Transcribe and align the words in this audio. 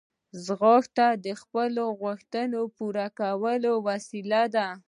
ځغاسته 0.45 1.07
د 1.25 1.27
خپلو 1.41 1.83
غوښتنو 2.01 2.61
پوره 2.75 3.07
کولو 3.19 3.73
وسیله 3.87 4.41
ده 4.55 4.67